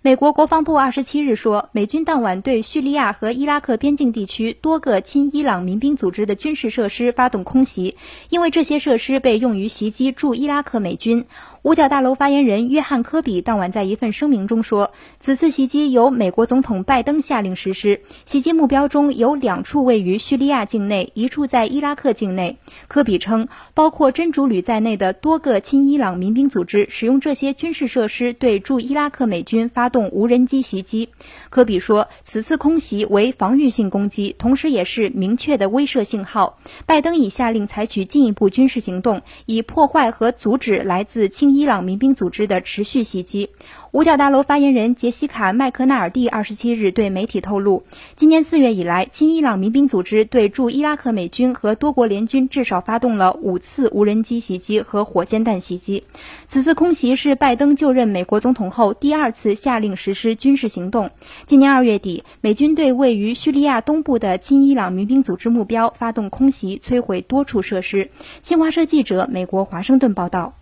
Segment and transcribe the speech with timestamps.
[0.00, 7.96] 美国国防部二十七日说，美军当晚对叙利亚和伊拉克边境地区多个亲伊朗民兵组织的军事设施发动空袭，
[8.28, 11.26] 因为这些设施被用于袭击驻伊拉克美军。
[11.68, 22.56] 五角大楼发言人约翰·科比当晚在一份声明中说，此次袭击由美国总统拜登下令实施，袭击目标中有两处位于叙利亚境内，一处在伊拉克境内。
[22.88, 31.10] 科比称，包括真主旅在内的多个亲伊朗民兵组织使用这些军事设施对驻伊拉克美军发动无人机袭击。
[31.50, 36.58] 科比说，此次空袭为防御性攻击，同时也是明确的威慑信号。
[36.86, 41.57] 拜登已下令采取进一步军事行动，以破坏和阻止来自亲。
[41.57, 43.50] 伊伊朗民兵组织的持续袭击。
[43.90, 47.84] 五角大楼发言人杰西卡·麦克纳尔蒂二十七日对媒体透露，
[48.16, 56.04] 今年四月以来，亲伊朗民兵组织对驻伊拉克美军和多国联军至少发动了五次无人机袭击和火箭弹袭击。
[56.46, 61.10] 此次空袭是拜登就任美国总统后第二次下令实施军事行动。
[61.46, 68.10] 今年二月底，美军对位于叙利亚东部的亲伊朗民兵组织目标发动空袭，摧毁多处设施。
[68.42, 70.52] 新华社记者美国华盛顿报道。